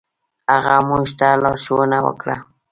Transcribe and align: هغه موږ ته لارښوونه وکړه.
هغه 0.53 0.75
موږ 0.89 1.07
ته 1.19 1.27
لارښوونه 1.43 1.97
وکړه. 2.07 2.35